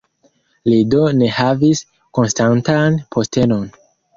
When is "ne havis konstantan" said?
1.17-2.99